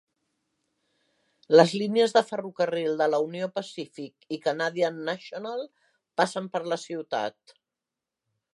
Les 1.57 1.73
línies 1.81 2.15
de 2.15 2.23
ferrocarrils 2.29 2.95
de 3.01 3.07
la 3.13 3.19
Union 3.25 3.53
Pacific 3.59 4.25
i 4.37 4.39
Canadian 4.47 4.97
National 5.13 5.63
passen 6.23 6.49
per 6.57 6.63
la 6.73 6.83
ciutat. 6.87 7.55